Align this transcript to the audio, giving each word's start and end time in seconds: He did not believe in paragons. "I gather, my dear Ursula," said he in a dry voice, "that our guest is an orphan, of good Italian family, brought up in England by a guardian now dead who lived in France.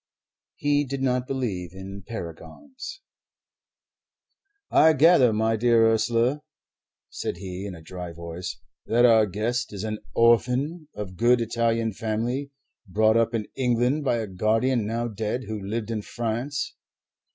He 0.55 0.83
did 0.83 1.03
not 1.03 1.27
believe 1.27 1.73
in 1.73 2.01
paragons. 2.01 3.01
"I 4.71 4.93
gather, 4.93 5.31
my 5.31 5.55
dear 5.55 5.91
Ursula," 5.91 6.41
said 7.11 7.37
he 7.37 7.67
in 7.67 7.75
a 7.75 7.83
dry 7.83 8.11
voice, 8.11 8.59
"that 8.87 9.05
our 9.05 9.27
guest 9.27 9.71
is 9.71 9.83
an 9.83 9.99
orphan, 10.15 10.87
of 10.95 11.17
good 11.17 11.39
Italian 11.39 11.93
family, 11.93 12.49
brought 12.87 13.15
up 13.15 13.35
in 13.35 13.45
England 13.55 14.03
by 14.03 14.15
a 14.17 14.25
guardian 14.25 14.87
now 14.87 15.07
dead 15.07 15.43
who 15.43 15.61
lived 15.63 15.91
in 15.91 16.01
France. 16.01 16.73